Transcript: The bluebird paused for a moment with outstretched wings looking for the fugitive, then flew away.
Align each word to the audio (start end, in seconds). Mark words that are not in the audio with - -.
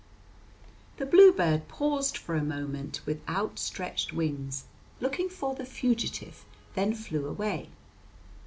The 0.97 1.05
bluebird 1.05 1.67
paused 1.67 2.17
for 2.17 2.33
a 2.33 2.41
moment 2.43 3.01
with 3.05 3.21
outstretched 3.29 4.11
wings 4.11 4.63
looking 4.99 5.29
for 5.29 5.53
the 5.53 5.63
fugitive, 5.63 6.43
then 6.73 6.95
flew 6.95 7.27
away. 7.27 7.69